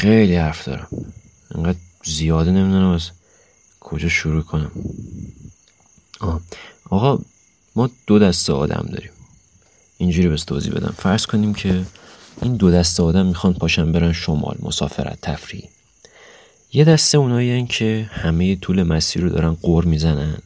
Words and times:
خیلی 0.00 0.36
حرف 0.36 0.68
دارم. 0.68 0.88
انقدر 1.54 1.78
زیاده 2.04 2.50
نمی‌دونم 2.50 2.90
از 2.90 3.10
کجا 3.80 4.08
شروع 4.08 4.42
کنم. 4.42 4.70
آه. 6.20 6.40
آقا 6.90 7.18
ما 7.76 7.90
دو 8.06 8.18
دسته 8.18 8.52
آدم 8.52 8.88
داریم. 8.92 9.10
اینجوری 9.98 10.28
بس 10.28 10.44
توضیح 10.44 10.72
بدم. 10.72 10.94
فرض 10.98 11.26
کنیم 11.26 11.54
که 11.54 11.82
این 12.42 12.56
دو 12.56 12.70
دسته 12.70 13.02
آدم 13.02 13.26
می‌خوان 13.26 13.54
پاشن 13.54 13.92
برن 13.92 14.12
شمال 14.12 14.56
مسافرت 14.62 15.18
تفریح. 15.22 15.68
یه 16.72 16.84
دسته 16.84 17.18
اونایی 17.18 17.66
که 17.66 18.10
همه 18.12 18.56
طول 18.56 18.82
مسیر 18.82 19.22
رو 19.22 19.28
دارن 19.28 19.54
قور 19.54 19.84
می‌زنن. 19.84 20.38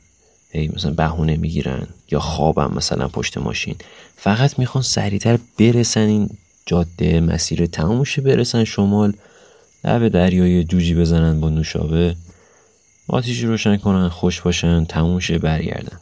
هی 0.50 0.68
مثلا 0.68 0.90
بهونه 0.92 1.36
می‌گیرن 1.36 1.86
یا 2.10 2.20
خوابم 2.20 2.74
مثلا 2.74 3.08
پشت 3.08 3.38
ماشین. 3.38 3.74
فقط 4.16 4.58
می‌خوان 4.58 4.84
سریعتر 4.84 5.38
برسن 5.58 6.00
این 6.06 6.30
جاده 6.66 7.20
مسیر 7.20 7.66
تمومشه 7.66 8.22
برسن 8.22 8.64
شمال. 8.64 9.14
لب 9.84 10.08
دریای 10.08 10.64
جوجی 10.64 10.94
بزنن 10.94 11.40
با 11.40 11.48
نوشابه. 11.48 12.16
آتیشی 13.08 13.46
روشن 13.46 13.76
کنن 13.76 14.08
خوش 14.08 14.40
باشن 14.40 14.84
تمومشه 14.84 15.38
برگردن. 15.38 15.98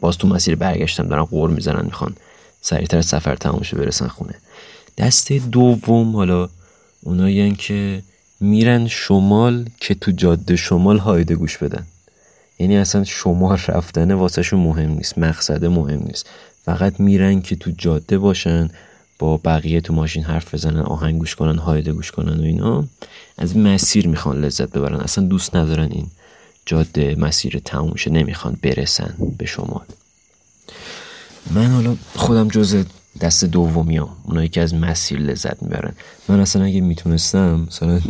باز 0.00 0.18
تو 0.18 0.28
مسیر 0.28 0.56
برگشتن 0.56 1.08
دارن 1.08 1.24
قور 1.24 1.50
می‌زنن 1.50 1.84
می‌خوان 1.84 2.16
سریعتر 2.60 3.02
سفر 3.02 3.36
تمومشه 3.36 3.76
برسن 3.76 4.06
خونه. 4.06 4.34
دسته 4.98 5.38
دوم 5.38 6.16
حالا 6.16 6.48
اونایی 7.02 7.54
که 7.54 8.02
میرن 8.40 8.88
شمال 8.88 9.68
که 9.80 9.94
تو 9.94 10.10
جاده 10.10 10.56
شمال 10.56 10.98
هایده 10.98 11.34
گوش 11.34 11.58
بدن. 11.58 11.86
یعنی 12.58 12.76
اصلا 12.76 13.04
شمال 13.04 13.58
رفتن 13.68 14.12
واسهشون 14.12 14.60
مهم 14.60 14.90
نیست 14.90 15.18
مقصد 15.18 15.64
مهم 15.64 16.02
نیست. 16.02 16.26
فقط 16.64 17.00
میرن 17.00 17.42
که 17.42 17.56
تو 17.56 17.70
جاده 17.78 18.18
باشن. 18.18 18.70
با 19.22 19.36
بقیه 19.36 19.80
تو 19.80 19.94
ماشین 19.94 20.22
حرف 20.22 20.54
بزنن 20.54 20.80
آهنگ 20.80 21.18
گوش 21.18 21.34
کنن 21.34 21.58
هایده 21.58 21.92
گوش 21.92 22.10
کنن 22.10 22.40
و 22.40 22.42
اینا 22.42 22.84
از 23.38 23.56
مسیر 23.56 24.08
می‌خوان 24.08 24.44
لذت 24.44 24.70
ببرن. 24.70 25.00
اصلا 25.00 25.24
دوست 25.24 25.56
ندارن 25.56 25.88
این 25.92 26.06
جاده 26.66 27.14
مسیر 27.18 27.60
تمومشه 27.64 28.10
نمی‌خوان 28.10 28.56
برسن 28.62 29.14
به 29.38 29.46
شمال. 29.46 29.84
من 31.50 31.66
حالا 31.66 31.96
خودم 32.14 32.48
جز 32.48 32.84
دست 33.20 33.44
دومیام 33.44 34.08
اونایی 34.24 34.48
که 34.48 34.60
از 34.60 34.74
مسیر 34.74 35.18
لذت 35.18 35.62
می‌برن. 35.62 35.92
من 36.28 36.40
اصلا 36.40 36.64
اگه 36.64 36.80
می‌تونستم 36.80 37.60
مثلا 37.66 38.00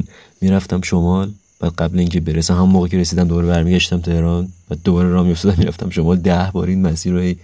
می‌رفتم 0.41 0.81
شمال 0.81 1.33
و 1.61 1.67
قبل 1.79 1.99
اینکه 1.99 2.21
برسم 2.21 2.55
هم 2.55 2.69
موقع 2.69 2.89
که 2.89 2.99
رسیدم 2.99 3.29
دوباره 3.29 3.47
برمیگشتم 3.47 4.01
تهران 4.01 4.49
و 4.71 4.75
دوباره 4.75 5.09
راه 5.09 5.27
میافتادم 5.27 5.59
می‌رفتم 5.59 5.91
شمال 5.91 6.17
ده 6.17 6.51
بار 6.53 6.69
این 6.69 6.83
مسیر 6.83 7.13
رو 7.13 7.35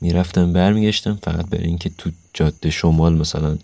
می‌رفتم 0.00 0.52
برمیگشتم 0.52 1.18
فقط 1.22 1.46
برای 1.46 1.66
اینکه 1.66 1.90
تو 1.98 2.10
جاده 2.34 2.70
شمال 2.70 3.14
مثلا 3.14 3.58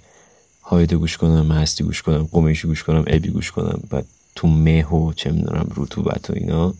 هایده 0.62 0.96
گوش 0.96 1.16
کنم 1.16 1.52
هستی 1.52 1.84
گوش 1.84 2.02
کنم 2.02 2.28
قمیشی 2.32 2.68
گوش 2.68 2.82
کنم 2.82 3.04
ابی 3.06 3.28
گوش 3.28 3.52
کنم 3.52 3.80
و 3.92 4.02
تو 4.34 4.48
مه 4.48 4.86
و 4.86 5.12
چه 5.12 5.30
می‌دونم 5.30 5.66
رطوبت 5.76 6.30
و 6.30 6.32
اینا 6.36 6.74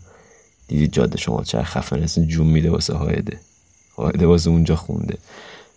دیدی 0.67 0.87
جاده 0.87 1.17
شمال 1.17 1.43
چه 1.43 1.63
خفن 1.63 2.03
اصلا 2.03 2.25
جون 2.25 2.47
میده 2.47 2.71
واسه 2.71 2.93
هایده. 2.93 3.39
هایده 3.97 4.27
واسه 4.27 4.49
اونجا 4.49 4.75
خونده. 4.75 5.17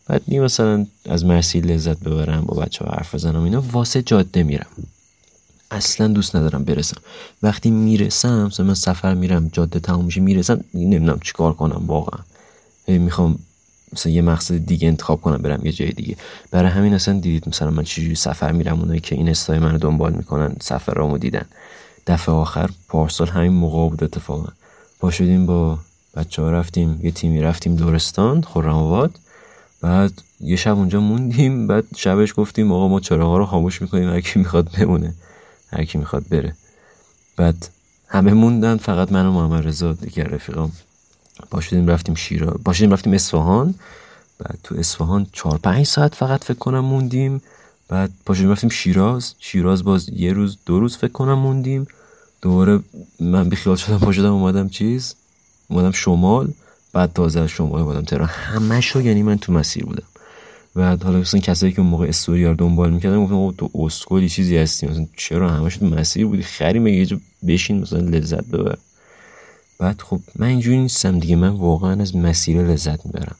بعد 0.07 0.23
می 0.27 0.41
مثلا 0.41 0.87
از 1.05 1.25
مرسی 1.25 1.61
لذت 1.61 2.01
ببرم 2.01 2.45
با 2.45 2.61
بچه 2.61 2.85
ها 2.85 2.91
حرف 2.91 3.15
بزنم 3.15 3.43
اینا 3.43 3.65
واسه 3.73 4.03
جاده 4.03 4.43
میرم. 4.43 4.67
اصلا 5.71 6.09
دوست 6.09 6.37
ندارم 6.37 6.65
برسم. 6.65 7.01
وقتی 7.43 7.71
می‌رسم 7.71 8.47
مثلا 8.47 8.67
من 8.67 8.75
سفر 8.75 9.15
میرم 9.15 9.49
جاده 9.49 9.81
تموم 9.81 10.05
میشه 10.05 10.21
می‌رسم 10.21 10.65
نمی‌دونم 10.75 11.21
چیکار 11.21 11.53
کنم 11.53 11.83
واقعا. 11.87 12.21
می‌خوام 12.89 13.39
مثلا 13.93 14.13
یه 14.13 14.23
مقصد 14.23 14.67
دیگه 14.67 14.89
انتخاب 14.89 15.21
کنم 15.21 15.37
برم 15.37 15.61
یه 15.67 15.73
جای 15.73 15.91
دیگه. 15.91 16.17
برای 16.51 16.71
همین 16.71 16.95
اصلا 16.95 17.15
دیدید 17.15 17.49
مثلا 17.49 17.71
من 17.71 17.83
چجوری 17.83 18.15
سفر 18.15 18.53
میرم 18.53 18.81
اونایی 18.81 19.01
که 19.01 19.15
این 19.15 19.29
استای 19.29 19.59
منو 19.59 19.79
دنبال 19.79 20.13
می‌کنن 20.13 20.57
سفرامو 20.61 21.19
دیدن. 21.19 21.45
دفعه 22.07 22.35
آخر 22.35 22.71
پارسال 22.89 23.29
همین 23.29 23.53
موقع 23.53 23.91
بود 23.91 24.05
اتفاقا. 24.05 24.49
با 25.01 25.11
شدیم 25.11 25.47
با 25.47 25.79
بچه 26.15 26.43
ها 26.43 26.51
رفتیم 26.51 27.01
یه 27.03 27.11
تیمی 27.11 27.41
رفتیم 27.41 27.77
دورستان 27.77 28.43
خرم 28.43 29.11
بعد 29.81 30.13
یه 30.41 30.57
شب 30.57 30.77
اونجا 30.77 31.01
موندیم 31.01 31.67
بعد 31.67 31.85
شبش 31.97 32.35
گفتیم 32.37 32.73
آقا 32.73 32.89
ما 32.89 33.01
چراغا 33.01 33.39
رو 33.39 33.47
خاموش 33.47 33.83
می‌کنیم 33.83 34.09
هر 34.09 34.21
کی 34.21 34.39
می‌خواد 34.39 34.71
بمونه 34.79 35.15
هر 35.73 35.85
کی 35.85 35.99
می‌خواد 35.99 36.29
بره. 36.31 36.55
بعد 37.37 37.69
همه 38.09 38.33
موندن 38.33 38.77
فقط 38.77 39.13
من 39.13 39.27
و 39.27 39.33
محمد 39.33 39.67
رضا 39.67 39.93
دیگه 39.93 40.25
رفیقام. 40.25 40.73
باشدیم 41.51 41.87
رفتیم 41.87 42.15
شیرا 42.15 42.57
باشدیم 42.65 42.93
رفتیم 42.93 43.13
اصفهان. 43.13 43.75
بعد 44.39 44.59
تو 44.63 44.75
اصفهان 44.75 45.27
چهار 45.33 45.59
پنج 45.59 45.87
ساعت 45.87 46.15
فقط 46.15 46.45
فکر 46.45 46.59
کنم 46.59 46.81
موندیم. 46.81 47.43
بعد 47.89 48.11
پاشدیم 48.27 48.51
رفتیم 48.51 48.71
شیراز. 48.71 49.35
شیراز 49.39 49.85
باز 49.85 50.09
یه 50.09 50.33
روز 50.33 50.59
دو 50.67 50.81
روز 50.81 50.97
فکر 50.97 51.13
کنم 51.13 51.35
موندیم. 51.35 51.87
دوباره 52.43 52.81
من 53.21 53.49
بیخیال 53.49 53.77
شدم 53.77 53.99
پاشدم 53.99 54.33
اومدم 54.33 54.69
چیز؟ 54.69 55.15
اومدم 55.69 55.91
شمال. 55.91 56.49
بعد 56.93 57.13
تازه 57.13 57.41
از 57.41 57.49
شمال 57.49 57.81
اومدم 57.81 58.03
تهران. 58.03 58.31
رو 58.95 59.01
یعنی 59.01 59.23
من 59.23 59.39
تو 59.39 59.53
مسیر 59.53 59.85
بودم. 59.85 60.07
و 60.77 60.97
حالا 60.97 61.19
مثلا 61.19 61.41
کسایی 61.41 61.73
که 61.73 61.81
اون 61.81 61.91
موقع 61.91 62.07
استوری 62.07 62.55
دنبال 62.55 62.91
می‌کردن 62.91 63.25
گفتم 63.25 63.51
تو 63.51 63.71
اسکلی 63.75 64.29
چیزی 64.29 64.57
هستی؟ 64.57 64.87
مثلا 64.87 65.07
چرا 65.17 65.51
همش 65.51 65.77
تو 65.77 65.87
مسیر 65.87 66.27
بودی؟ 66.27 66.43
خری 66.43 66.79
یه 66.93 67.21
بشین 67.47 67.81
مثلا 67.81 67.99
لذت 67.99 68.45
ببر. 68.45 68.79
بعد 69.79 70.03
خب 70.03 70.21
من 70.37 70.47
اینجوری 70.47 70.79
نیستم 70.79 71.19
دیگه. 71.19 71.37
من 71.37 71.49
واقعا 71.49 72.03
از 72.03 72.17
مسیر 72.17 72.63
لذت 72.63 73.07
می‌برم. 73.07 73.37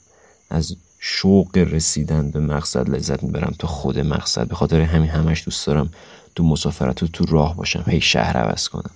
از 0.49 0.75
شوق 0.99 1.57
رسیدن 1.57 2.31
به 2.31 2.39
مقصد 2.39 2.89
لذت 2.89 3.23
می‌برم. 3.23 3.55
تا 3.59 3.67
خود 3.67 3.99
مقصد. 3.99 4.47
به 4.47 4.55
خاطر 4.55 4.81
همین 4.81 5.09
همش 5.09 5.43
دوست 5.45 5.67
دارم 5.67 5.89
تو 6.35 6.43
مسافرت 6.43 7.03
و 7.03 7.07
تو 7.07 7.25
راه 7.25 7.55
باشم. 7.55 7.83
هی 7.87 8.01
شهر 8.01 8.37
عوض 8.37 8.67
کنم. 8.67 8.91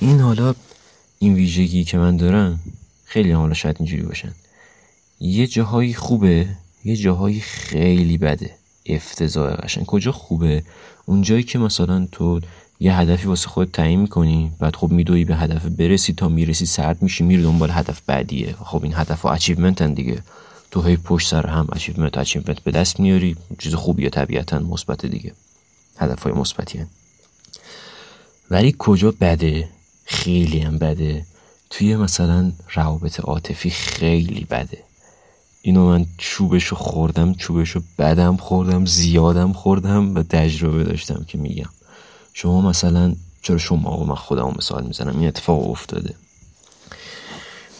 این 0.00 0.20
حالا 0.20 0.54
این 1.18 1.34
ویژگی 1.34 1.84
که 1.84 1.98
من 1.98 2.16
دارم 2.16 2.60
خیلی 3.04 3.30
حالا 3.30 3.54
شاید 3.54 3.76
اینجوری 3.78 4.02
باشن. 4.02 4.32
یه 5.20 5.46
جاهایی 5.46 5.94
خوبه 5.94 6.48
یه 6.84 6.96
جاهایی 6.96 7.40
خیلی 7.40 8.18
بده. 8.18 8.50
افتضاح 8.86 9.54
قشنگ. 9.54 9.86
کجا 9.86 10.12
خوبه؟ 10.12 10.62
اونجایی 11.06 11.42
که 11.42 11.58
مثلا 11.58 12.08
تو 12.12 12.40
یه 12.80 12.96
هدفی 12.96 13.28
واسه 13.28 13.48
خودت 13.48 13.70
تعیین 13.70 14.00
می‌کنی 14.00 14.52
بعد 14.58 14.76
خب 14.76 14.90
میدوی 14.90 15.24
به 15.24 15.36
هدف 15.36 15.66
برسی 15.66 16.12
تا 16.12 16.28
می‌رسی 16.28 16.66
سرد 16.66 17.02
میشی 17.02 17.24
میری 17.24 17.42
دنبال 17.42 17.70
هدف 17.70 18.00
بعدیه. 18.06 18.54
خب 18.64 18.82
این 18.82 18.94
هدف 18.94 19.24
و 19.24 19.28
achievement 19.28 19.89
ان 19.89 19.94
دیگه. 19.94 20.22
تو 20.70 20.82
هی 20.82 20.96
پشت 20.96 21.28
سر 21.28 21.46
هم 21.46 21.68
achievement 21.72 22.18
achievement 22.18 22.60
به 22.60 22.70
دست 22.70 23.00
میاری. 23.00 23.36
چیز 23.58 23.74
خوبیه 23.74 24.10
طبیعتا 24.10 24.58
مثبت 24.58 25.06
دیگه. 25.06 25.32
هدف 25.98 26.22
های 26.22 26.32
مثبتی 26.32 26.86
ولی 28.50 28.74
کجا 28.78 29.14
بده؟ 29.20 29.68
خیلی 30.04 30.58
هم 30.58 30.78
بده. 30.78 31.24
توی 31.70 31.96
مثلا 31.96 32.52
روابط 32.74 33.20
عاطفی 33.20 33.70
خیلی 33.70 34.46
بده. 34.50 34.78
اینو 35.62 35.86
من 35.86 36.06
چوبشو 36.18 36.76
خوردم 36.76 37.34
چوبشو 37.34 37.82
بدم 37.98 38.36
خوردم 38.36 38.86
زیادم 38.86 39.52
خوردم 39.52 40.14
و 40.14 40.22
تجربه 40.22 40.84
داشتم 40.84 41.24
که 41.28 41.38
میگم. 41.38 41.70
شما 42.38 42.60
مثلا 42.60 43.14
چرا 43.42 43.58
شما 43.58 43.88
آقا 43.88 44.04
من 44.04 44.14
خودم 44.14 44.54
مثال 44.58 44.86
می‌زنم؟ 44.86 45.18
این 45.18 45.28
اتفاق 45.28 45.70
افتاده. 45.70 46.14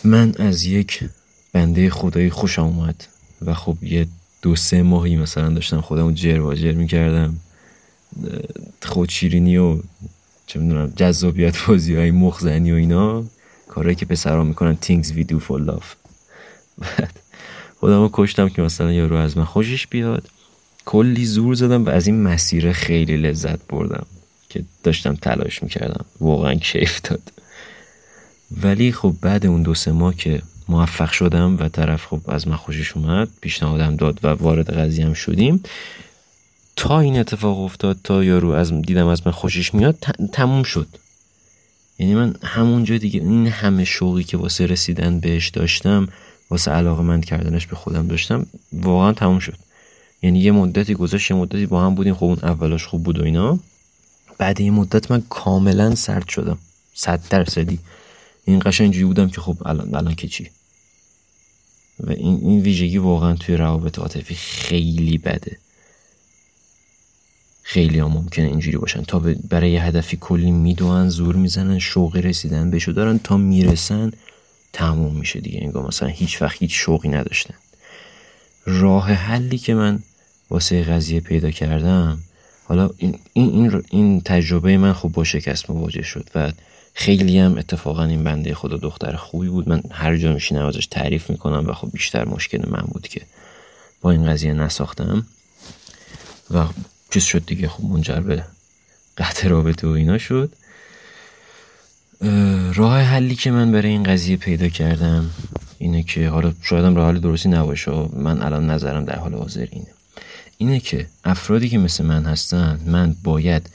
من 0.04 0.34
از 0.38 0.64
یک 0.64 1.04
بنده 1.52 1.90
خدایی 1.90 2.30
خوشم 2.30 2.62
اومد 2.62 3.04
و 3.46 3.54
خب 3.54 3.84
یه 3.84 4.06
دو 4.42 4.56
سه 4.56 4.82
ماهی 4.82 5.16
مثلا 5.16 5.48
داشتم 5.48 5.80
خودم 5.80 6.14
جر 6.14 6.40
و 6.40 6.54
جر 6.54 6.72
می‌کردم. 6.72 7.36
خودشیرینی 8.82 9.56
و 9.56 9.78
چه 10.46 10.60
می‌دونم 10.60 10.92
جذابیت 10.96 11.66
بازی 11.66 11.94
های 11.94 12.10
مخزنی 12.10 12.72
و 12.72 12.74
اینا. 12.74 13.24
کارهایی 13.68 13.96
که 13.96 14.06
پسرها 14.06 14.44
می‌کنن 14.44 14.78
things 14.82 15.06
we 15.06 15.32
do 15.32 15.36
for 15.48 15.68
love. 15.68 15.86
بعد 16.78 17.20
خودم 17.80 18.10
کشتم 18.12 18.48
که 18.48 18.62
مثلا 18.62 18.92
یارو 18.92 19.16
از 19.16 19.36
من 19.36 19.44
خوشش 19.44 19.86
بیاد. 19.86 20.28
کلی 20.84 21.24
زور 21.24 21.54
زدم 21.54 21.84
و 21.84 21.88
از 21.88 22.06
این 22.06 22.22
مسیر 22.22 22.72
خیلی 22.72 23.16
لذت 23.16 23.66
بردم. 23.68 24.06
که 24.48 24.64
داشتم 24.82 25.14
تلاش 25.14 25.62
می‌کردم. 25.62 26.04
واقعا 26.20 26.54
کیف 26.54 27.00
داد. 27.00 27.32
ولی 28.62 28.92
خب 28.92 29.14
بعد 29.20 29.46
اون 29.46 29.62
دو 29.62 29.74
سه 29.74 29.92
ماه 29.92 30.16
که 30.16 30.42
موفق 30.68 31.10
شدم 31.12 31.56
و 31.58 31.68
طرف 31.68 32.06
خب 32.06 32.20
از 32.28 32.48
من 32.48 32.56
خوشش 32.56 32.92
اومد 32.92 33.28
پیشنهادم 33.40 33.96
داد 33.96 34.20
و 34.22 34.28
وارد 34.28 34.78
قضیه 34.78 35.06
هم 35.06 35.14
شدیم. 35.14 35.62
تا 36.76 37.00
این 37.00 37.18
اتفاق 37.18 37.60
افتاد 37.60 37.98
تا 38.04 38.24
یارو 38.24 38.50
از 38.50 38.82
دیدم 38.82 39.06
از 39.06 39.26
من 39.26 39.32
خوشش 39.32 39.74
میاد 39.74 39.98
تموم 40.32 40.62
شد. 40.62 40.86
یعنی 41.98 42.14
من 42.14 42.34
همونجا 42.42 42.98
دیگه 42.98 43.20
این 43.20 43.46
همه 43.46 43.84
شوقی 43.84 44.24
که 44.24 44.36
واسه 44.36 44.66
رسیدن 44.66 45.20
بهش 45.20 45.48
داشتم 45.48 46.08
واسه 46.50 46.70
علاقه 46.70 47.02
مند 47.02 47.24
کردنش 47.24 47.66
به 47.66 47.76
خودم 47.76 48.06
داشتم 48.06 48.46
واقعا 48.72 49.12
تموم 49.12 49.38
شد. 49.38 49.56
یعنی 50.22 50.38
یه 50.38 50.52
مدتی 50.52 50.94
گذاشت 50.94 51.30
یه 51.30 51.36
مدتی 51.36 51.66
با 51.66 51.86
هم 51.86 51.94
بودیم. 51.94 52.14
خب 52.14 52.24
اون 52.24 52.38
اولاش 52.42 52.86
خوب 52.86 53.02
بود 53.02 53.18
و 53.18 53.24
اینا. 53.24 53.58
بعد 54.38 54.60
یه 54.60 54.70
مدت 54.70 55.10
من 55.10 55.22
کاملا 55.28 55.94
سرد 55.94 56.28
شدم. 56.28 56.58
صد 56.94 57.20
درصدی. 57.30 57.78
این 58.44 58.58
قشنگ 58.64 58.84
اینجوری 58.84 59.04
بودم 59.04 59.28
که 59.28 59.40
خب 59.40 59.56
الان 59.66 59.94
الان 59.94 60.14
که 60.14 60.28
چی؟ 60.28 60.50
و 62.00 62.10
این 62.10 62.40
این 62.42 62.60
ویژگی 62.60 62.98
واقعا 62.98 63.34
توی 63.34 63.56
روابط 63.56 63.98
عاطفی 63.98 64.34
خیلی 64.34 65.18
بده. 65.18 65.58
خیلی 67.62 67.98
ها 67.98 68.08
ممکنه 68.08 68.46
اینجوری 68.46 68.76
باشن. 68.76 69.02
تا 69.02 69.18
برای 69.48 69.70
یه 69.70 69.82
هدفی 69.82 70.16
کلی 70.20 70.50
می‌دونن 70.50 71.08
زور 71.08 71.36
می‌زنن 71.36 71.78
شوقی 71.78 72.22
رسیدن 72.22 72.70
بهشو 72.70 72.92
دارن 72.92 73.18
تا 73.18 73.36
می‌رسن 73.36 74.12
تموم 74.72 75.16
میشه 75.16 75.40
دیگه. 75.40 75.58
انگار 75.62 75.86
مثلا 75.86 76.08
هیچ 76.08 76.42
وقت 76.42 76.62
هیچ 76.62 76.74
شوقی 76.74 77.08
نداشتن. 77.08 77.54
راه 78.66 79.12
حلی 79.12 79.58
که 79.58 79.74
من 79.74 80.02
واسه 80.50 80.82
قضیه 80.82 81.20
پیدا 81.20 81.50
کردم 81.50 82.18
حالا 82.68 82.90
این, 82.96 83.18
این, 83.32 83.82
این 83.90 84.20
تجربه 84.20 84.78
من 84.78 84.92
خوب 84.92 85.12
با 85.12 85.24
شکست 85.24 85.70
مواجه 85.70 86.02
شد 86.02 86.30
و 86.34 86.52
خیلی 86.94 87.38
هم 87.38 87.58
اتفاقا 87.58 88.04
این 88.04 88.24
بنده 88.24 88.54
خدا 88.54 88.76
دختر 88.76 89.16
خوبی 89.16 89.48
بود. 89.48 89.68
من 89.68 89.82
هر 89.90 90.16
جا 90.16 90.32
میشینم 90.32 90.66
ازش 90.66 90.86
تعریف 90.86 91.30
می‌کنم 91.30 91.64
و 91.66 91.72
خب 91.72 91.88
بیشتر 91.92 92.24
مشکل 92.24 92.70
من 92.70 92.84
بود 92.92 93.08
که 93.08 93.20
با 94.00 94.10
این 94.10 94.26
قضیه 94.26 94.52
نساختم. 94.52 95.26
و 96.50 96.64
چیز 97.10 97.24
شد 97.24 97.46
دیگه 97.46 97.68
خب 97.68 97.84
منجر 97.84 98.20
به 98.20 98.44
قطع 99.18 99.48
رابطه 99.48 99.86
و 99.86 99.90
اینا 99.90 100.18
شد. 100.18 100.52
راه 102.74 103.00
حلی 103.00 103.34
که 103.34 103.50
من 103.50 103.72
برای 103.72 103.90
این 103.90 104.02
قضیه 104.02 104.36
پیدا 104.36 104.68
کردم 104.68 105.30
اینه 105.78 106.02
که 106.02 106.28
حالا 106.28 106.52
شایدم 106.62 106.96
راه 106.96 107.08
حل 107.08 107.18
درستی 107.18 107.48
نباشه. 107.48 107.90
من 108.12 108.42
الان 108.42 108.70
نظرم 108.70 109.04
در 109.04 109.18
حال 109.18 109.34
حاضر 109.34 109.66
اینه. 109.70 109.95
اینه 110.58 110.80
که 110.80 111.06
افرادی 111.24 111.68
که 111.68 111.78
مثل 111.78 112.04
من 112.04 112.24
هستن 112.24 112.80
من 112.86 113.16
باید 113.24 113.70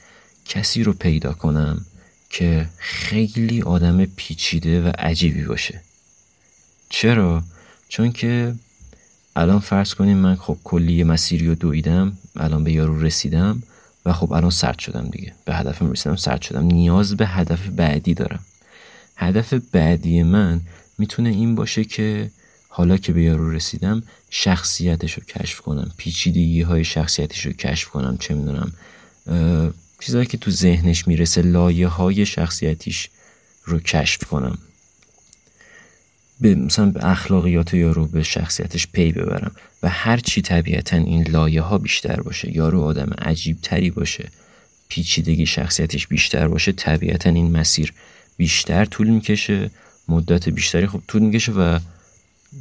کسی 0.46 0.84
رو 0.84 0.94
پیدا 0.94 1.34
کنم 1.34 1.86
که 2.30 2.70
خیلی 2.78 3.62
آدم 3.62 4.06
پیچیده 4.06 4.82
و 4.82 4.92
عجیبی 4.98 5.44
باشه. 5.44 5.82
چرا؟ 6.90 7.44
چون 7.90 8.12
که 8.12 8.56
الان 9.36 9.60
فرض 9.60 9.94
کنیم 9.94 10.18
من 10.18 10.36
خب 10.36 10.58
کلی 10.64 11.04
مسیری 11.04 11.48
رو 11.48 11.56
دویدم 11.56 12.18
الان 12.36 12.64
به 12.64 12.72
یارو 12.72 13.02
رسیدم 13.02 13.64
و 14.06 14.14
خب 14.14 14.34
الان 14.34 14.50
سرد 14.50 14.80
شدم 14.80 15.10
دیگه. 15.10 15.34
به 15.46 15.56
هدفم 15.56 15.92
رسیدم 15.92 16.16
سرد 16.16 16.42
شدم. 16.42 16.66
نیاز 16.66 17.18
به 17.18 17.28
هدف 17.28 17.68
بعدی 17.68 18.14
دارم. 18.14 18.40
هدف 19.16 19.54
بعدی 19.54 20.24
من 20.24 20.62
می‌تونه 20.98 21.30
این 21.30 21.56
باشه 21.56 21.84
که 21.84 22.32
حالا 22.74 22.98
که 22.98 23.14
به 23.14 23.24
یارو 23.24 23.52
رسیدم 23.52 24.04
شخصیتش 24.30 25.14
رو 25.14 25.24
کشف 25.24 25.62
کنم 25.62 25.92
پیچیدگی 25.98 26.62
های 26.62 26.84
شخصیتش 26.84 27.46
رو 27.46 27.52
کشف 27.52 27.90
کنم 27.90 28.18
چه 28.18 28.34
می‌دونم 28.34 28.72
چیزهایی 30.00 30.28
که 30.28 30.38
تو 30.38 30.52
ذهنش 30.52 31.08
می‌رسه 31.08 31.42
لایه 31.42 31.88
های 31.88 32.26
شخصیتیش 32.26 33.10
رو 33.66 33.80
کشف 33.80 34.24
کنم. 34.24 34.58
به 36.42 36.56
مثلا 36.56 36.86
به 36.86 37.10
اخلاقیات 37.10 37.74
یارو 37.74 38.08
به 38.08 38.24
شخصیتش 38.24 38.88
پی 38.88 39.12
ببرم 39.12 39.52
و 39.84 39.90
هر 39.90 40.18
چی 40.18 40.42
طبیعتا 40.42 40.98
این 40.98 41.28
لایه 41.28 41.62
ها 41.62 41.78
بیشتر 41.78 42.22
باشه 42.22 42.56
یارو 42.56 42.82
آدم 42.82 43.10
عجیب 43.18 43.58
تری 43.62 43.92
باشه 43.92 44.30
پیچیدگی 44.88 45.46
شخصیتش 45.46 46.08
بیشتر 46.08 46.48
باشه 46.48 46.72
طبیعتا 46.72 47.30
این 47.30 47.52
مسیر 47.52 47.94
بیشتر 48.38 48.86
طول 48.86 49.08
می‌کشه 49.10 49.72
مدت 50.08 50.50
بیشتری 50.50 50.88
خب 50.88 51.02
طول 51.08 51.22
می‌کشه 51.22 51.52
و 51.52 51.80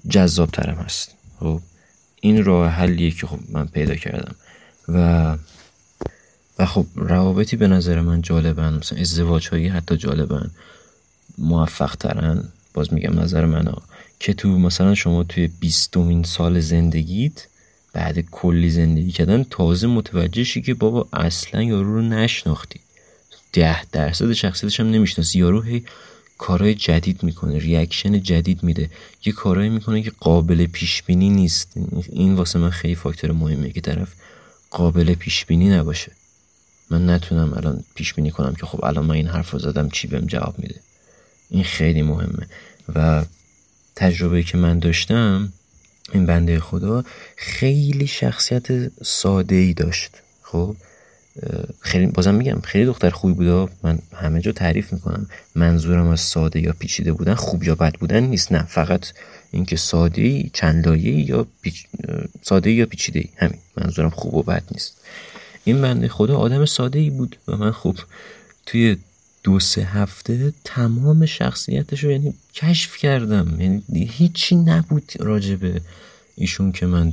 جذاب 0.09 0.51
ترم 0.51 0.75
هست. 0.75 1.15
خب 1.41 1.61
این 2.21 2.45
راه 2.45 2.71
حلیه 2.71 3.11
که 3.11 3.27
خب 3.27 3.39
من 3.49 3.67
پیدا 3.67 3.95
کردم. 3.95 4.35
و 4.89 5.37
و 6.59 6.67
خب 6.67 6.87
روابطی 6.95 7.57
به 7.57 7.69
نظر 7.69 8.01
من 8.01 8.23
جالبن 8.23 8.75
مثلا 8.75 8.99
ازدواج 8.99 9.49
هایی 9.49 9.69
حتی 9.69 9.97
جالبن 9.97 10.51
موفق 11.39 11.95
ترن 11.95 12.45
باز 12.75 12.93
میگم 12.93 13.21
نظر 13.21 13.47
من 13.47 13.73
که 14.21 14.35
تو 14.35 14.49
مثلا 14.49 14.95
شما 14.95 15.25
توی 15.25 15.47
بیستمین 15.47 16.23
سال 16.23 16.61
زندگیت 16.61 17.47
بعد 17.93 18.21
کلی 18.21 18.71
زندگی 18.71 19.13
کردن 19.13 19.45
تازه 19.51 19.87
متوجه 19.87 20.45
شی 20.45 20.63
که 20.63 20.75
بابا 20.75 21.09
اصلا 21.13 21.63
یارو 21.63 21.95
رو 21.95 22.03
نشناختی. 22.03 22.81
ده 23.53 23.85
درصد 23.85 24.33
شخصیتش 24.33 24.81
هم 24.81 24.91
نمی‌شناسی. 24.91 25.39
یارو 25.39 25.63
هی 25.63 25.85
کارهای 26.41 26.75
جدید 26.75 27.23
می‌کنه 27.23 27.59
ریاکشن 27.59 28.23
جدید 28.23 28.63
میده. 28.63 28.91
یه 29.25 29.33
کارهایی 29.33 29.71
می‌کنه 29.71 30.03
که 30.03 30.13
قابل 30.21 30.67
پیش 30.67 31.03
بینی 31.03 31.31
نیست. 31.31 31.73
این 32.13 32.35
واسه 32.35 32.59
من 32.59 32.71
خیلی 32.71 32.95
فاکتور 32.95 33.33
مهمه 33.33 33.71
که 33.71 33.81
طرف 33.81 34.09
قابل 34.71 35.15
پیش 35.15 35.45
بینی 35.45 35.69
نباشه. 35.69 36.13
من 36.91 37.11
نتونم 37.11 37.53
الان 37.53 37.85
پیش 37.95 38.15
بینی 38.15 38.31
کنم 38.31 38.55
که 38.55 38.67
خب 38.67 38.85
الان 38.85 39.07
من 39.07 39.15
این 39.15 39.27
حرف 39.27 39.51
رو 39.51 39.59
زدم 39.59 39.89
چی 39.89 40.07
بهم 40.07 40.27
جواب 40.27 40.59
میده. 40.59 40.81
این 41.51 41.65
خیلی 41.65 42.03
مهمه. 42.03 42.47
و 42.95 43.25
تجربه 43.97 44.43
که 44.43 44.57
من 44.57 44.79
داشتم 44.79 45.53
این 46.13 46.27
بنده 46.27 46.61
خدا 46.61 47.05
خیلی 47.37 48.07
شخصیت 48.07 48.67
ساده 49.05 49.55
ای 49.55 49.75
داشت. 49.75 50.11
خب؟ 50.43 50.77
خیلی 51.81 52.07
بازم 52.07 52.35
میگم 52.35 52.61
خیلی 52.61 52.85
دختر 52.85 53.11
خوبی 53.11 53.35
بوده. 53.35 53.73
من 53.83 53.99
همه 54.15 54.41
جا 54.41 54.53
تعریف 54.53 54.93
می‌کنم. 54.93 55.27
منظورم 55.55 56.07
از 56.07 56.21
ساده 56.21 56.61
یا 56.61 56.73
پیچیده 56.79 57.13
بودن 57.13 57.35
خوب 57.35 57.65
یا 57.65 57.75
بد 57.75 57.95
بودن 57.95 58.21
نیست 58.21 58.53
نه. 58.53 58.63
فقط 58.63 59.07
اینکه 59.51 59.77
ساده 59.77 60.23
ای 60.23 60.51
چند 60.53 60.87
یا 61.05 61.47
پیچ... 61.63 61.87
ساده 62.43 62.71
یا 62.71 62.87
پیچیده 62.87 63.29
همین. 63.37 63.59
منظورم 63.77 64.11
خوب 64.11 64.35
و 64.35 64.43
بد 64.43 64.63
نیست. 64.71 65.01
این 65.65 65.83
بنده 65.83 66.09
خدا 66.09 66.37
آدم 66.37 66.65
ساده 66.65 66.99
ای 66.99 67.11
بود 67.11 67.37
و 67.49 67.57
من 67.57 67.71
خوب 67.71 67.99
توی 68.67 68.97
دو 69.43 69.61
سه 69.61 69.83
هفته 69.83 70.53
تمام 70.65 71.27
شخصیتش 71.27 72.05
رو 72.05 72.11
یعنی 72.11 72.35
کشف 72.55 72.97
کردم. 72.97 73.61
یعنی 73.61 73.83
هیچی 74.11 74.57
نبود 74.57 75.13
راجبه 75.19 75.81
ایشون 76.37 76.73
که 76.73 76.87
من 76.87 77.13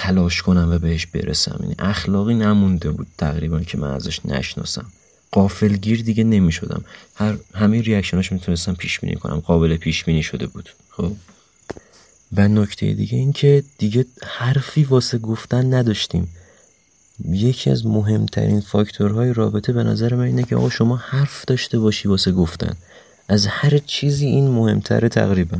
تلاش 0.00 0.42
کنم 0.42 0.68
و 0.70 0.78
بهش 0.78 1.06
برسم. 1.06 1.58
یعنی 1.60 1.74
اخلاقی 1.78 2.34
نمونده 2.34 2.90
بود 2.90 3.06
تقریبا 3.18 3.60
که 3.60 3.78
من 3.78 3.90
ازش 3.90 4.26
نشناسم. 4.26 4.86
قافلگیر 5.32 6.02
دیگه 6.02 6.24
نمی 6.24 6.52
شدم 6.52 6.84
هر 7.14 7.36
همه 7.54 7.80
ریاکشناش 7.80 8.32
می‌تونستم 8.32 8.74
پیش 8.74 9.00
بینی 9.00 9.14
کنم. 9.14 9.40
قابل 9.40 9.76
پیش 9.76 10.04
بینی 10.04 10.22
شده 10.22 10.46
بود. 10.46 10.68
خب. 10.90 11.12
و 12.36 12.48
نکته 12.48 12.92
دیگه 12.92 13.18
این 13.18 13.32
که 13.32 13.64
دیگه 13.78 14.06
حرفی 14.22 14.84
واسه 14.84 15.18
گفتن 15.18 15.74
نداشتیم. 15.74 16.28
یکی 17.28 17.70
از 17.70 17.86
مهمترین 17.86 18.60
فاکتورهای 18.60 19.32
رابطه 19.32 19.72
به 19.72 19.82
نظر 19.82 20.14
من 20.14 20.24
اینه 20.24 20.42
که 20.42 20.56
آقا 20.56 20.70
شما 20.70 20.96
حرف 20.96 21.44
داشته 21.44 21.78
باشی 21.78 22.08
واسه 22.08 22.32
گفتن. 22.32 22.76
از 23.28 23.46
هر 23.46 23.78
چیزی 23.78 24.26
این 24.26 24.50
مهمتره 24.50 25.08
تقریبا. 25.08 25.58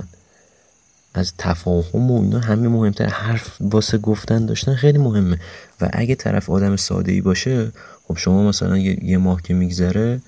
از 1.19 1.33
تفاهم 1.39 2.11
و 2.11 2.23
اینا 2.23 2.39
همه 2.39 2.69
مهمتر. 2.69 3.07
حرف 3.07 3.57
واسه 3.61 3.99
گفتن 3.99 4.47
داشتن 4.47 4.75
خیلی 4.75 4.99
مهمه. 4.99 5.39
و 5.81 5.89
اگه 5.93 6.15
طرف 6.15 6.51
آدم 6.51 6.77
ساده 6.77 7.13
ای 7.13 7.21
باشه 7.21 7.73
خب 8.09 8.17
شما 8.17 8.49
مثلا 8.49 8.79
یه, 8.79 9.19
ماه 9.19 9.43
که 9.43 9.55
میگذره 9.55 10.21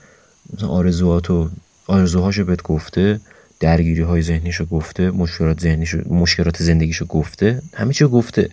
آرزوهاتو 0.63 1.51
آرزوهاشو 1.87 2.45
بهت 2.45 2.63
گفته 2.63 3.21
درگیری 3.61 4.03
های 4.03 4.23
ذهنیشو 4.23 4.65
گفته 4.65 5.11
مشکلات 5.11 5.61
ذهنیشو 5.61 6.15
مشکلات 6.15 6.63
زندگیشو 6.63 7.07
گفته 7.07 7.63
همه 7.75 7.93
چی 7.93 8.05
گفته. 8.05 8.49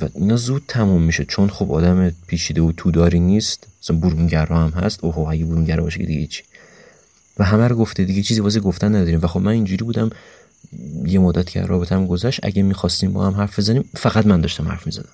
و 0.00 0.08
اینا 0.14 0.36
زود 0.36 0.62
تموم 0.68 1.02
میشه. 1.02 1.24
چون 1.24 1.48
خب 1.48 1.72
آدم 1.72 2.12
پیچیده 2.26 2.62
و 2.62 2.72
توداری 2.76 3.20
نیست. 3.20 3.66
مثلا 3.82 3.96
برونگرا 3.96 4.58
هم 4.58 4.70
هست. 4.70 5.04
اوه 5.04 5.28
اگه 5.28 5.44
برونگرا 5.44 5.82
باشه 5.82 5.98
که 5.98 6.06
دیگه 6.06 6.26
چی؟ 6.26 6.42
و 7.38 7.44
همه 7.44 7.68
رو 7.68 7.76
گفته. 7.76 8.04
دیگه 8.04 8.22
چیزی 8.22 8.40
واسه 8.40 8.60
گفتن 8.60 8.94
نداریم. 8.94 9.20
و 9.22 9.26
خب 9.26 9.40
من 9.40 9.52
اینجوری 9.52 9.84
بودم 9.84 10.10
یه 11.06 11.18
مدت 11.18 11.50
که 11.50 11.62
رابطم 11.62 12.06
گذشت 12.06 12.40
اگه 12.42 12.62
می‌خواستیم 12.62 13.12
با 13.12 13.26
هم 13.26 13.34
حرف 13.34 13.58
بزنیم 13.58 13.90
فقط 13.96 14.26
من 14.26 14.40
داشتم 14.40 14.68
حرف 14.68 14.86
می‌زدم. 14.86 15.12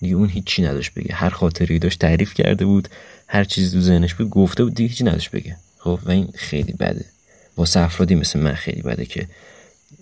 دیگه 0.00 0.14
اون 0.14 0.28
هیچی 0.28 0.62
نداشت 0.62 0.94
بگه. 0.94 1.14
هر 1.14 1.30
خاطری 1.30 1.78
داشت 1.78 1.98
تعریف 1.98 2.34
کرده 2.34 2.64
بود 2.64 2.88
هر 3.26 3.44
چیزی 3.44 3.76
تو 3.76 3.80
ذهنش 3.80 4.14
بود 4.14 4.30
گفته 4.30 4.64
بود 4.64 4.74
دیگه 4.74 4.88
هیچی 4.88 5.04
نداشت 5.04 5.30
بگه. 5.30 5.56
خب 5.78 6.00
و 6.04 6.10
این 6.10 6.28
خیلی 6.34 6.72
بده. 6.72 7.04
واسه 7.56 7.80
افرادی 7.80 8.14
مثل 8.14 8.38
من 8.40 8.54
خیلی 8.54 8.82
بده 8.82 9.06
که 9.06 9.28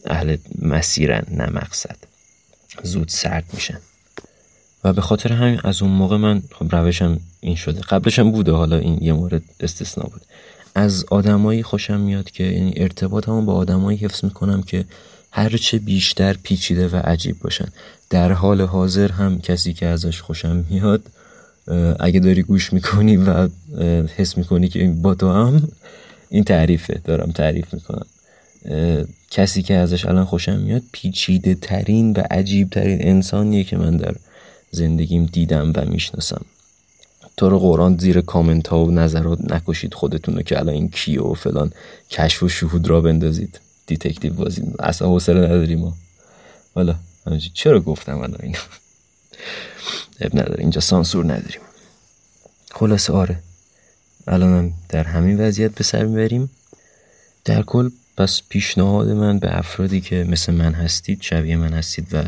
اهل 0.07 0.37
مسیرن 0.62 1.25
نه 1.30 1.47
مقصد. 1.50 1.97
زود 2.83 3.09
سرد 3.09 3.45
میشن. 3.52 3.78
و 4.85 4.92
به 4.92 5.00
خاطر 5.00 5.33
همین 5.33 5.61
از 5.64 5.83
اون 5.83 5.90
موقع 5.90 6.16
من 6.16 6.42
خب 6.52 6.75
روشم 6.75 7.21
این 7.40 7.57
شده. 7.57 7.80
قبلش 7.80 8.19
هم 8.19 8.33
بوده 8.33 8.52
حالا 8.52 8.76
این 8.76 8.99
یه 9.02 9.12
مورد 9.12 9.42
استثنا 9.61 10.04
بود. 10.04 10.23
از 10.74 11.04
آدمایی 11.10 11.62
خوشم 11.62 12.00
میاد 12.00 12.30
که 12.30 12.44
یعنی 12.44 12.72
ارتباطمو 12.76 13.42
با 13.42 13.54
آدمایی 13.54 13.98
حفظ 13.98 14.24
می‌کنم 14.24 14.62
که 14.62 14.84
هرچه 15.30 15.78
بیشتر 15.78 16.36
پیچیده 16.42 16.88
و 16.88 16.96
عجیب 16.96 17.38
باشن. 17.38 17.68
در 18.10 18.32
حال 18.32 18.60
حاضر 18.60 19.12
هم 19.12 19.40
کسی 19.40 19.72
که 19.72 19.86
ازش 19.86 20.20
خوشم 20.20 20.64
میاد 20.70 21.02
اگه 22.00 22.20
داری 22.20 22.42
گوش 22.42 22.72
می‌کنی 22.72 23.16
و 23.16 23.48
حس 24.16 24.38
می‌کنی 24.38 24.68
که 24.68 24.88
با 25.02 25.14
تو 25.14 25.32
هم 25.32 25.68
این 26.30 26.44
تعریفه 26.44 27.00
دارم 27.04 27.30
تعریف 27.30 27.74
می‌کنم. 27.74 28.06
کسی 29.30 29.62
که 29.62 29.74
ازش 29.74 30.04
الان 30.04 30.24
خوشم 30.24 30.58
میاد 30.58 30.82
پیچیده 30.92 31.54
ترین 31.54 32.12
و 32.12 32.22
عجیب 32.30 32.70
ترین 32.70 32.98
انسانیه 33.08 33.64
که 33.64 33.76
من 33.76 33.96
در 33.96 34.14
زندگیم 34.70 35.26
دیدم 35.26 35.72
و 35.76 35.84
می‌شناسم. 35.84 36.44
تو 37.40 37.59
قرآن 37.59 37.99
زیر 37.99 38.20
کامنت 38.20 38.68
ها 38.68 38.85
و 38.85 38.90
نظرات 38.90 39.52
نکشید 39.52 39.94
خودتون 39.94 40.37
رو 40.37 40.42
که 40.42 40.59
الان 40.59 40.75
این 40.75 40.88
کیه 40.88 41.23
و 41.23 41.35
فلان 41.35 41.73
کشف 42.11 42.42
و 42.42 42.49
شهود 42.49 42.88
راه 42.88 43.00
بندازید. 43.00 43.61
detective 43.87 44.35
بازی. 44.35 44.62
اصلا 44.78 45.09
حوصله 45.09 45.40
نداریم 45.40 45.78
ما. 45.78 45.94
حالا 46.75 46.97
چرا 47.54 47.80
گفتم 47.80 48.18
الان 48.18 48.38
اینو؟ 48.42 48.59
عیب 50.20 50.38
نداره. 50.38 50.61
اینجا 50.61 50.80
سانسور 50.80 51.25
نداریم. 51.25 51.61
خلاص 52.70 53.11
آره. 53.11 53.38
الانم 54.26 54.73
در 54.88 55.04
همین 55.04 55.40
وضعیت 55.40 55.75
به 55.75 55.85
سر 55.85 56.04
می‌بریم. 56.04 56.50
در 57.44 57.62
کل 57.62 57.90
پس 58.16 58.42
پیشنهاد 58.49 59.09
من 59.09 59.38
به 59.38 59.59
افرادی 59.59 60.00
که 60.00 60.25
مثل 60.28 60.54
من 60.54 60.73
هستید 60.73 61.23
شبیه 61.23 61.56
من 61.56 61.73
هستید 61.73 62.14
و 62.14 62.23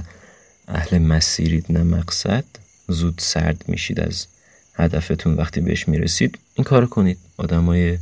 اهل 0.69 0.99
مسیرید 0.99 1.66
نه 1.69 1.83
مقصد 1.83 2.45
زود 2.88 3.14
سرد 3.19 3.64
میشید 3.69 4.00
از 4.00 4.26
هدفتون 4.75 5.35
وقتی 5.35 5.61
بهش 5.61 5.88
می‌رسید 5.88 6.38
این 6.55 6.64
کار 6.64 6.87
کنید. 6.87 7.19
آدمای 7.37 7.99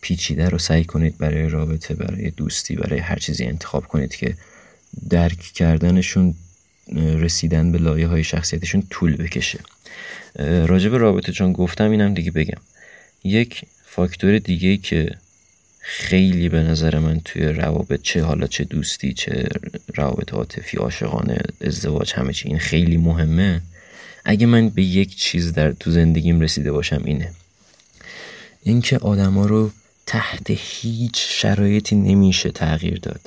پیچیده 0.00 0.48
رو 0.48 0.58
سعی 0.58 0.84
کنید 0.84 1.18
برای 1.18 1.48
رابطه 1.48 1.94
برای 1.94 2.30
دوستی 2.30 2.76
برای 2.76 2.98
هر 2.98 3.18
چیزی 3.18 3.44
انتخاب 3.44 3.86
کنید 3.86 4.14
که 4.14 4.34
درک 5.10 5.38
کردنشون 5.38 6.34
رسیدن 6.96 7.72
به 7.72 7.78
لایه 7.78 8.06
های 8.06 8.24
شخصیتشون 8.24 8.82
طول 8.90 9.16
بکشه. 9.16 9.58
راجع 10.38 10.88
به 10.88 10.98
رابطه 10.98 11.32
چون 11.32 11.52
گفتم 11.52 11.90
اینم 11.90 12.14
دیگه 12.14 12.30
بگم. 12.30 12.60
یک 13.24 13.64
فاکتور 13.84 14.38
دیگه 14.38 14.76
که 14.76 15.10
خیلی 15.80 16.48
به 16.48 16.62
نظر 16.62 16.98
من 16.98 17.20
توی 17.20 17.42
روابط 17.42 18.02
چه 18.02 18.22
حالا 18.22 18.46
چه 18.46 18.64
دوستی 18.64 19.12
چه 19.12 19.48
روابط 19.94 20.32
عاطفی 20.32 20.76
عاشقانه 20.76 21.38
ازدواج 21.60 22.12
همه 22.14 22.32
چی 22.32 22.48
این 22.48 22.58
خیلی 22.58 22.96
مهمه. 22.96 23.60
اگه 24.24 24.46
من 24.46 24.68
به 24.68 24.82
یک 24.82 25.16
چیز 25.16 25.52
در 25.52 25.72
تو 25.72 25.90
زندگیم 25.90 26.40
رسیده 26.40 26.72
باشم 26.72 27.02
اینه. 27.04 27.32
اینکه 28.62 28.98
آدما 28.98 29.46
رو 29.46 29.70
تحت 30.06 30.46
هیچ 30.48 31.12
شرایطی 31.16 31.96
نمیشه 31.96 32.50
تغییر 32.50 32.98
داد. 32.98 33.20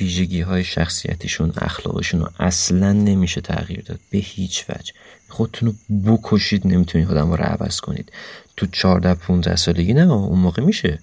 ویژگی 0.00 0.40
های 0.40 0.64
شخصیتشون 0.64 1.52
اخلاقشون 1.56 2.20
رو 2.20 2.30
اصلا 2.38 2.92
نمیشه 2.92 3.40
تغییر 3.40 3.82
داد. 3.82 4.00
به 4.10 4.18
هیچ 4.18 4.64
وجه. 4.68 4.92
خودتون 5.28 5.76
رو 5.88 6.16
بکشید 6.16 6.66
نمی‌تونید 6.66 7.10
آدم 7.10 7.30
رو 7.30 7.44
عوض 7.44 7.80
کنید. 7.80 8.12
تو 8.56 8.66
14 8.66 9.14
15 9.14 9.56
سالگی 9.56 9.94
نه 9.94 10.12
اون 10.12 10.38
موقع 10.38 10.62
میشه. 10.62 10.98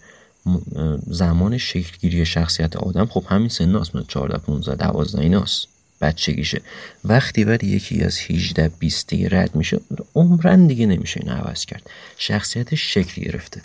زمان 1.08 1.58
شکلگیری 1.58 2.25
شخصیت 2.25 2.75
آدم 2.75 3.06
خب 3.06 3.24
همین 3.29 3.50
سناست. 3.50 3.96
من 3.96 4.03
14 4.08 4.38
15 4.38 4.75
12 4.75 5.20
ایناست. 5.20 5.67
بچگیشه. 6.01 6.62
وقتی 7.04 7.46
بعد 7.46 7.63
یکی 7.63 8.04
از 8.04 8.20
18 8.20 8.70
20 8.80 9.13
رد 9.13 9.56
میشه 9.56 9.80
عمرن 10.16 10.68
دیگه 10.68 10.86
نمیشه 10.86 11.20
این 11.24 11.30
عوض 11.32 11.66
کرد. 11.66 11.89
شخصیتش 12.18 12.94
شکل 12.94 13.22
گرفته. 13.22 13.62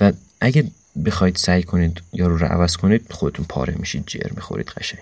و 0.00 0.12
اگه 0.40 0.64
بخواید 1.04 1.36
سعی 1.36 1.62
کنید 1.62 2.02
یارو 2.12 2.38
رو 2.38 2.46
عوض 2.46 2.76
کنید 2.76 3.06
خودتون 3.10 3.46
پاره 3.48 3.74
میشید 3.78 4.04
جر 4.06 4.30
می‌خورید 4.36 4.66
قشنگ. 4.66 5.00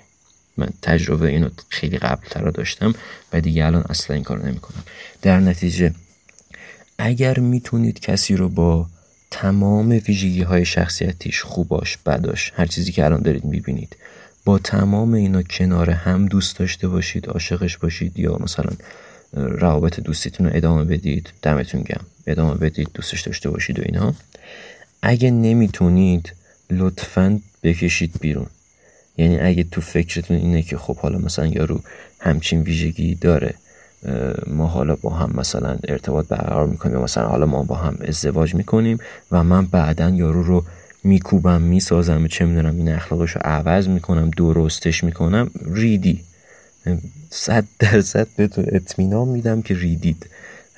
من 0.56 0.68
تجربه 0.82 1.28
اینو 1.28 1.48
خیلی 1.68 1.98
قبل 1.98 2.28
تر 2.28 2.50
داشتم 2.50 2.94
و 3.32 3.40
دیگه 3.40 3.66
الان 3.66 3.84
اصلا 3.88 4.14
این 4.14 4.24
کار 4.24 4.46
نمی‌کنم. 4.46 4.82
در 5.22 5.40
نتیجه 5.40 5.94
اگر 6.98 7.38
می‌تونید 7.38 8.00
کسی 8.00 8.36
رو 8.36 8.48
با 8.48 8.86
تمام 9.30 9.88
ویژگی 9.88 10.42
های 10.42 10.64
شخصیتیش 10.64 11.42
خوباش 11.42 11.96
بداش 11.96 12.52
هر 12.56 12.66
چیزی 12.66 12.92
که 12.92 13.04
الان 13.04 13.22
دارید 13.22 13.44
می‌بینید 13.44 13.96
با 14.46 14.58
تمام 14.58 15.14
اینا 15.14 15.42
کنار 15.42 15.90
هم 15.90 16.26
دوست 16.26 16.58
داشته 16.58 16.88
باشید 16.88 17.28
عاشقش 17.28 17.76
باشید 17.76 18.18
یا 18.18 18.38
مثلا 18.40 18.70
روابط 19.32 20.00
دوستیتون 20.00 20.46
رو 20.46 20.56
ادامه 20.56 20.84
بدید 20.84 21.32
دمتون 21.42 21.82
گم 21.82 22.00
ادامه 22.26 22.54
بدید 22.54 22.88
دوستش 22.94 23.20
داشته 23.20 23.50
باشید 23.50 23.78
و 23.78 23.82
اینا. 23.86 24.14
اگه 25.02 25.30
نمی‌تونید 25.30 26.32
لطفا 26.70 27.40
بکشید 27.62 28.12
بیرون. 28.20 28.46
یعنی 29.16 29.38
اگه 29.38 29.64
تو 29.64 29.80
فکرتون 29.80 30.36
اینه 30.36 30.62
که 30.62 30.76
خب 30.76 30.96
حالا 30.96 31.18
مثلا 31.18 31.46
یارو 31.46 31.80
همچین 32.20 32.62
ویژگی 32.62 33.14
داره 33.14 33.54
ما 34.46 34.66
حالا 34.66 34.96
با 34.96 35.10
هم 35.10 35.32
مثلا 35.34 35.78
ارتباط 35.88 36.28
برقرار 36.28 36.66
می‌کنیم 36.66 36.98
مثلا 36.98 37.28
حالا 37.28 37.46
ما 37.46 37.62
با 37.62 37.74
هم 37.74 37.98
ازدواج 38.08 38.54
می‌کنیم 38.54 38.98
و 39.32 39.44
من 39.44 39.66
بعدا 39.66 40.10
یارو 40.10 40.42
رو 40.42 40.64
میکوبم 41.06 41.62
می‌سازم 41.62 42.26
چه 42.26 42.44
می‌دونم 42.44 42.76
این 42.76 42.88
اخلاقش 42.88 43.30
رو 43.30 43.40
عوض 43.44 43.88
می‌کنم 43.88 44.30
درستش 44.30 45.04
می‌کنم 45.04 45.50
ریدی. 45.66 46.20
صد 47.30 47.64
درصد 47.78 48.26
به 48.36 48.48
تو 48.48 48.62
اطمینان 48.66 49.28
میدم 49.28 49.62
که 49.62 49.74
ریدید 49.74 50.26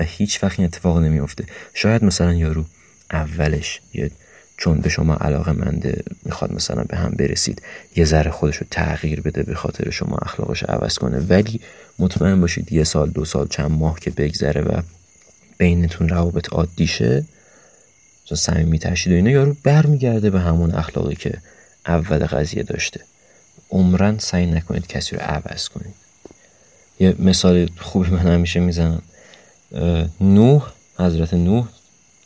و 0.00 0.04
هیچ 0.04 0.44
وقت 0.44 0.58
این 0.58 0.68
اتفاق 0.68 0.98
نمیافته. 0.98 1.44
شاید 1.74 2.04
مثلا 2.04 2.34
یارو 2.34 2.64
اولش 3.12 3.80
یه 3.94 4.10
چون 4.56 4.80
به 4.80 4.88
شما 4.88 5.14
علاقه 5.14 5.52
منده 5.52 6.02
می‌خواد 6.24 6.52
مثلا 6.52 6.84
به 6.88 6.96
هم 6.96 7.10
برسید 7.10 7.62
یه 7.96 8.04
ذره 8.04 8.30
خودش 8.30 8.56
رو 8.56 8.66
تغییر 8.70 9.20
بده 9.20 9.42
به 9.42 9.54
خاطر 9.54 9.90
شما 9.90 10.16
اخلاقش 10.16 10.62
عوض 10.62 10.98
کنه. 10.98 11.18
ولی 11.18 11.60
مطمئن 11.98 12.40
باشید 12.40 12.72
یه 12.72 12.84
سال 12.84 13.10
دو 13.10 13.24
سال 13.24 13.48
چند 13.48 13.70
ماه 13.70 14.00
که 14.00 14.10
بگذره 14.10 14.60
و 14.60 14.82
بینتون 15.58 16.08
روابط 16.08 16.52
عادی 16.52 16.86
شه 16.86 17.24
صمیمی 18.36 18.78
ترشید 18.78 19.12
و 19.12 19.16
اینا 19.16 19.30
یارو 19.30 19.56
برمیگرده 19.64 20.30
به 20.30 20.40
همون 20.40 20.74
اخلاقی 20.74 21.14
که 21.14 21.38
اول 21.86 22.26
قضیه 22.26 22.62
داشته. 22.62 23.00
عمرن 23.70 24.18
سعی 24.18 24.46
نکنید 24.46 24.86
کسی 24.86 25.16
رو 25.16 25.22
عوض 25.22 25.68
کنید. 25.68 25.94
یه 27.00 27.14
مثال 27.18 27.68
خوبی 27.78 28.10
من 28.10 28.18
همیشه 28.18 28.60
می‌زنم. 28.60 29.02
نوح 30.20 30.72
حضرت 30.98 31.34
نوح 31.34 31.68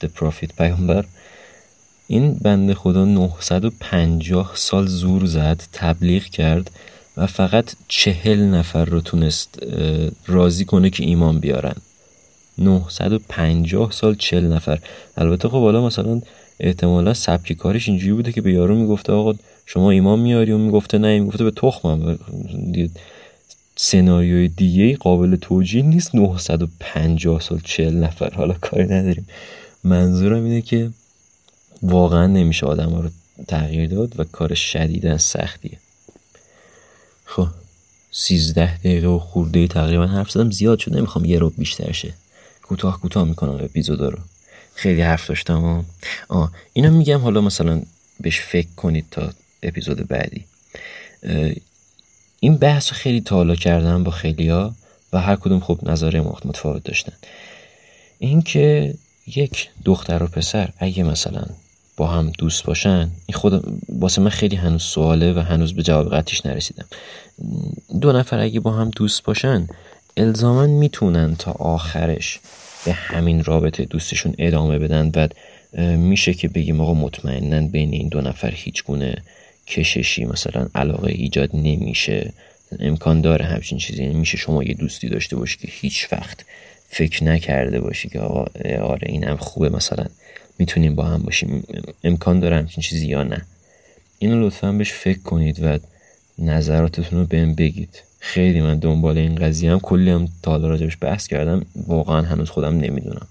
The 0.05 0.09
Prophet 0.19 0.49
پیامبر. 0.59 1.05
این 2.07 2.35
بنده 2.35 2.75
خدا 2.75 3.05
950 3.05 4.53
سال 4.55 4.87
زور 4.87 5.27
زد 5.27 5.63
تبلیغ 5.73 6.23
کرد 6.23 6.71
و 7.17 7.27
فقط 7.27 7.73
چهل 7.89 8.41
نفر 8.41 8.85
رو 8.85 9.01
تونست 9.01 9.59
راضی 10.27 10.65
کنه 10.65 10.91
که 10.91 11.05
ایمان 11.05 11.41
بیارن. 11.41 11.75
950 12.59 13.93
سال 13.93 14.15
چهل 14.15 14.53
نفر. 14.53 14.79
البته 15.17 15.49
خب 15.49 15.61
حالا 15.63 15.87
مثلا 15.87 16.21
احتمالا 16.61 17.15
سبک 17.15 17.53
کارش 17.53 17.89
اینجوری 17.89 18.13
بوده 18.13 18.33
که 18.33 18.41
به 18.41 18.53
یارو 18.53 18.75
می‌گفته 18.75 19.13
آقا 19.13 19.35
شما 19.67 19.91
ایمان 19.91 20.19
میاری؟ 20.19 20.53
و 20.53 20.59
می‌گفته 20.59 20.99
نه 20.99 21.21
می‌گفته 21.21 21.45
به 21.45 21.51
تخمم 21.51 22.19
سناریوی 23.77 24.49
دیگه 24.49 24.97
قابل 24.97 25.37
توجیه 25.37 25.83
نیست. 25.83 26.15
950 26.15 27.41
سال 27.41 27.61
چهل 27.65 27.95
نفر. 27.95 28.31
حالا 28.35 28.55
کاری 28.61 28.85
نداریم. 28.85 29.27
منظورم 29.85 30.45
اینه 30.45 30.63
که 30.63 30.91
واقعا 31.83 32.27
نمیشه 32.27 32.67
آدم 32.67 32.95
رو 32.95 33.11
تغییر 33.49 33.91
داد 33.91 34.21
و 34.21 34.25
کار 34.25 34.55
شدیدا 34.55 35.19
سختیه. 35.19 35.79
خب 37.25 37.49
سیزده 38.11 38.79
دقیقه 38.79 39.07
و 39.07 39.19
خورده 39.19 39.69
تقریبا 39.69 40.07
حرف 40.07 40.31
زدم. 40.31 40.51
زیاد 40.51 40.79
شد. 40.79 40.97
نمی‌خوام 40.97 41.25
یه 41.25 41.39
رو 41.39 41.51
بیشتر 41.51 41.93
شه. 41.93 42.13
کوتاه 42.73 43.01
کوتاه 43.01 43.29
می‌کنم 43.29 43.65
اپیزودا 43.65 44.09
رو. 44.09 44.19
خیلی 44.75 45.03
حرف 45.03 45.29
داشتم 45.29 45.85
آه 46.29 46.53
اینو 46.73 46.91
میگم 46.91 47.21
حالا 47.21 47.41
مثلا 47.41 47.83
بهش 48.21 48.41
فکر 48.41 48.69
کنید 48.77 49.07
تا 49.11 49.33
اپیزود 49.63 50.09
بعدی. 50.09 50.45
این 52.41 52.57
بحث 52.57 52.93
رو 52.93 52.99
خیلی 52.99 53.21
تالا 53.21 53.55
کردم 53.55 54.05
با 54.05 54.11
خیلیا 54.11 54.75
و 55.13 55.21
هر 55.21 55.37
کدوم 55.37 55.61
خوب 55.61 55.91
نظر 55.91 56.21
متفاوت 56.21 56.85
داشتن. 56.85 57.13
اینکه 58.19 58.95
یک 59.27 59.69
دختر 59.85 60.23
و 60.23 60.27
پسر 60.27 60.69
اگه 60.79 61.03
مثلا 61.03 61.45
با 61.97 62.07
هم 62.07 62.33
دوست 62.39 62.65
باشن 62.65 63.11
این 63.27 63.39
خود 63.39 63.81
واسه 63.89 64.23
من 64.23 64.31
خیلی 64.31 64.57
هنوز 64.57 64.83
سواله 64.83 65.33
و 65.33 65.39
هنوز 65.39 65.75
به 65.75 65.83
جواب 65.83 66.15
قطعیش 66.15 66.47
نرسیدم. 66.47 66.87
دو 68.01 68.13
نفر 68.13 68.39
اگه 68.39 68.61
با 68.61 68.73
هم 68.73 68.91
دوست 68.91 69.23
باشن 69.23 69.69
الزاما 70.17 70.67
می‌تونن 70.67 71.37
تا 71.37 71.53
آخرش 71.53 72.41
به 72.85 72.93
همین 72.93 73.45
رابطه 73.45 73.85
دوستشون 73.85 74.35
ادامه 74.39 74.79
بدن 74.79 75.11
و 75.15 75.29
میشه 75.97 76.35
که 76.35 76.49
بگیم 76.49 76.81
آقا 76.81 76.95
مطمئنا 76.95 77.69
بین 77.69 77.93
این 77.93 78.09
دو 78.09 78.21
نفر 78.21 78.51
هیچ 78.55 78.85
گونه 78.85 79.15
کششی 79.67 80.25
مثلا 80.25 80.69
علاقه 80.75 81.13
ایجاد 81.13 81.51
نمیشه. 81.55 82.33
امکان 82.81 83.21
داره 83.21 83.45
همچین 83.45 83.79
چیزی 83.79 84.03
یعنی 84.03 84.15
میشه 84.15 84.37
شما 84.37 84.63
یه 84.65 84.75
دوستی 84.75 85.09
داشته 85.09 85.37
باشی 85.37 85.59
که 85.59 85.69
هیچ 85.71 86.09
وقت 86.13 86.45
فکر 86.89 87.25
نکرده 87.25 87.81
باشی 87.81 88.09
که 88.09 88.21
آقا 88.21 88.47
آره 88.83 89.09
اینم 89.09 89.37
خوبه 89.37 89.69
مثلا 89.69 90.05
می‌تونیم 90.59 90.95
با 90.95 91.05
هم 91.05 91.23
باشیم. 91.23 91.65
امکان 92.05 92.41
داره 92.41 92.57
همچین 92.57 92.83
چیزی 92.83 93.07
یا 93.07 93.23
نه. 93.23 93.43
اینو 94.19 94.47
لطفا 94.47 94.73
بهش 94.73 94.93
فکر 94.93 95.19
کنید 95.19 95.63
و 95.63 95.79
نظراتتون 96.39 97.19
رو 97.19 97.27
بهم 97.27 97.55
بگید. 97.55 98.03
خیلی 98.25 98.61
من 98.61 98.79
دنبال 98.79 99.19
این 99.19 99.35
قضیه 99.35 99.73
هم 99.73 99.81
کلی 99.81 100.11
هم 100.11 100.29
تا 100.43 100.51
حالا 100.51 100.69
راجبش 100.69 100.97
بحث 101.01 101.27
کردم. 101.27 101.67
واقعا 101.87 102.23
هنوز 102.23 102.51
خودم 102.51 102.77
نمی‌دونم 102.79 103.27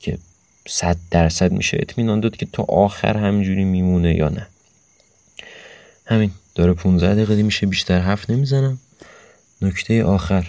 که 0.00 0.18
صد 0.68 0.96
درصد 1.10 1.52
میشه 1.52 1.78
اطمینان 1.80 2.20
داد 2.20 2.36
که 2.36 2.46
تا 2.52 2.62
آخر 2.62 3.16
همینجوری 3.16 3.64
میمونه 3.64 4.14
یا 4.16 4.28
نه. 4.28 4.46
همین 6.06 6.30
داره 6.54 6.72
15 6.72 7.14
دقیقه 7.14 7.42
میشه 7.42 7.66
بیشتر 7.66 7.98
حرف 7.98 8.30
نمی‌زنم. 8.30 8.78
نکته 9.62 10.04
آخر. 10.04 10.46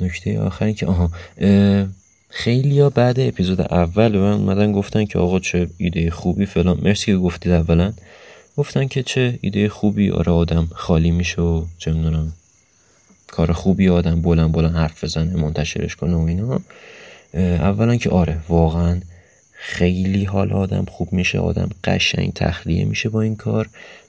نکته 0.00 0.40
آخری 0.40 0.74
که 0.74 0.86
آها 0.86 1.10
خیلی 2.28 2.80
ها 2.80 2.90
بعد 2.90 3.20
اپیزود 3.20 3.60
اول 3.60 4.12
به 4.12 4.18
من 4.18 4.32
اومدن 4.32 4.72
گفتن 4.72 5.04
که 5.04 5.18
آقا 5.18 5.38
چه 5.38 5.68
ایده 5.78 6.10
خوبی 6.10 6.46
فلان. 6.46 6.78
مرسی 6.82 7.06
که 7.06 7.16
گفتید 7.16 7.52
اولا. 7.52 7.92
گفتن 8.56 8.88
که 8.88 9.02
چه 9.02 9.38
ایده 9.40 9.68
خوبی. 9.68 10.10
آره 10.10 10.32
آدم 10.32 10.68
خالی 10.74 11.10
میشه 11.10 11.42
و 11.42 11.64
چه 11.78 11.92
می‌دونم. 11.92 12.32
کار 13.30 13.52
خوبی 13.52 13.88
آدم 13.88 14.22
بلند 14.22 14.52
بلند 14.52 14.74
حرف 14.74 15.04
بزنه 15.04 15.36
منتشرش 15.36 15.96
کنه 15.96 16.14
و 16.14 16.20
اینا. 16.20 16.60
اولا 17.34 17.96
که 17.96 18.10
آره 18.10 18.38
واقعا 18.48 19.00
خیلی 19.52 20.24
حال 20.24 20.52
آدم 20.52 20.84
خوب 20.84 21.12
میشه 21.12 21.38
آدم 21.38 21.68
قشنگ 21.84 22.32
تخلیه 22.32 22.84
میشه 22.84 23.08
با 23.08 23.20
این 23.20 23.36
کار 23.36 23.68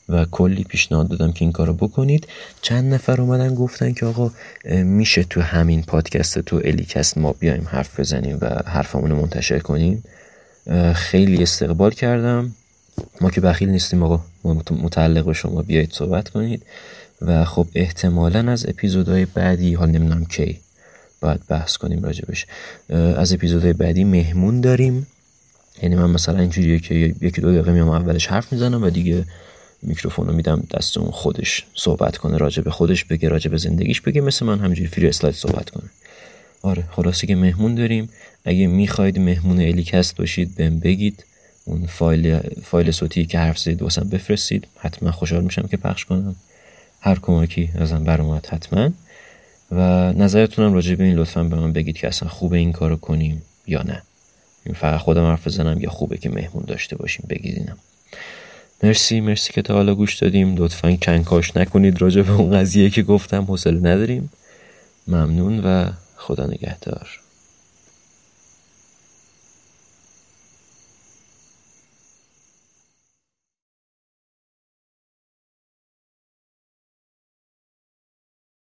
و 0.09 0.25
کلی 0.25 0.63
پیشنهاد 0.63 1.07
دادم 1.07 1.31
که 1.31 1.45
این 1.45 1.51
کارو 1.51 1.73
بکنید. 1.73 2.27
چند 2.61 2.93
نفر 2.93 3.21
اومدن 3.21 3.55
گفتن 3.55 3.93
که 3.93 4.05
آقا 4.05 4.31
میشه 4.71 5.23
تو 5.23 5.41
همین 5.41 5.83
پادکست 5.83 6.39
تو 6.39 6.61
الیکست 6.65 7.17
ما 7.17 7.33
بیایم 7.33 7.67
حرف 7.67 7.99
بزنیم 7.99 8.37
و 8.41 8.47
حرفمون 8.65 9.11
منتشر 9.11 9.59
کنیم؟ 9.59 10.03
خیلی 10.93 11.43
استقبال 11.43 11.91
کردم. 11.91 12.51
ما 13.21 13.29
که 13.29 13.41
بخیل 13.41 13.69
نیستیم 13.69 14.03
آقا 14.03 14.21
متعلق 14.83 15.25
به 15.25 15.33
شما 15.33 15.61
بیایید 15.61 15.91
صحبت 15.91 16.29
کنید. 16.29 16.63
و 17.21 17.45
خب 17.45 17.67
احتمالا 17.75 18.51
از 18.51 18.65
اپیزودهای 18.69 19.25
بعدی 19.25 19.73
حال 19.73 19.89
نمی‌دونم 19.89 20.25
کی 20.25 20.59
باید 21.21 21.39
بحث 21.47 21.77
کنیم 21.77 22.03
راجبش. 22.03 22.45
از 22.89 23.33
اپیزودهای 23.33 23.73
بعدی 23.73 24.03
مهمون 24.03 24.61
داریم. 24.61 25.07
یعنی 25.83 25.95
من 25.95 26.09
مثلا 26.09 26.39
اینجوریه 26.39 26.79
که 26.79 26.95
یکی 27.21 27.41
دو 27.41 27.51
دقیقه 27.51 27.71
میام 27.71 27.89
اولش 27.89 28.27
حرف 28.27 28.53
می‌زنم 28.53 28.83
و 28.83 28.89
دیگه 28.89 29.25
میکروفون 29.81 30.27
رو 30.27 30.33
میدم 30.33 30.63
دست 30.77 30.97
اون 30.97 31.11
خودش 31.11 31.65
صحبت 31.75 32.17
کنه 32.17 32.37
راجع 32.37 32.63
به 32.63 32.71
خودش 32.71 33.03
بگه 33.03 33.29
راجع 33.29 33.51
به 33.51 33.57
زندگیش 33.57 34.01
بگه 34.01 34.21
مثل 34.21 34.45
من 34.45 34.59
همینجوری 34.59 34.87
فری 34.87 35.07
اسلاید 35.07 35.35
صحبت 35.35 35.69
کنه. 35.69 35.89
آره 36.61 36.83
خلاصه 36.91 37.27
که 37.27 37.35
مهمون 37.35 37.75
داریم. 37.75 38.09
اگه 38.45 38.67
می‌خواید 38.67 39.19
مهمون 39.19 39.59
الیکست 39.59 40.15
باشید 40.15 40.55
بهم 40.55 40.79
بگید. 40.79 41.25
اون 41.65 41.85
فایل 41.85 42.39
فایل 42.63 42.91
صوتی 42.91 43.25
که 43.25 43.39
حرف 43.39 43.59
زدید 43.59 43.81
واسم 43.81 44.09
بفرستید. 44.09 44.67
حتما 44.77 45.11
خوشحال 45.11 45.43
میشم 45.43 45.67
که 45.67 45.77
پخش 45.77 46.05
کنم. 46.05 46.35
هر 47.01 47.19
کمکی 47.19 47.69
ازم 47.75 48.03
برامد 48.03 48.45
حتما. 48.45 48.89
و 49.71 50.13
نظرتونم 50.13 50.73
راجع 50.73 50.95
به 50.95 51.03
این 51.03 51.15
لطفا 51.15 51.43
به 51.43 51.55
من 51.55 51.73
بگید 51.73 51.97
که 51.97 52.07
اصلا 52.07 52.29
خوبه 52.29 52.57
این 52.57 52.71
کارو 52.71 52.95
کنیم 52.95 53.41
یا 53.67 53.83
نه. 53.83 54.01
فقط 54.75 54.99
خودم 54.99 55.25
حرف 55.25 55.47
بزنم 55.47 55.79
یا 55.79 55.89
خوبه 55.89 56.17
که 56.17 56.29
مهمون 56.29 56.63
داشته 56.67 56.95
باشیم 56.95 57.25
بگید 57.29 57.57
اینم. 57.57 57.77
مرسی 58.83 59.21
مرسی 59.21 59.53
که 59.53 59.61
تا 59.61 59.73
حالا 59.73 59.95
گوش 59.95 60.15
دادیم. 60.15 60.55
لطفا 60.55 60.95
کنکاش 60.95 61.57
نکنید 61.57 62.01
راجع 62.01 62.21
به 62.21 62.31
اون 62.31 62.51
قضیه 62.51 62.89
که 62.89 63.03
گفتم 63.03 63.43
حوصله 63.43 63.79
نداریم. 63.79 64.29
ممنون 65.07 65.59
و 65.59 65.89
خدا 66.15 66.45
نگهدار. 66.45 67.20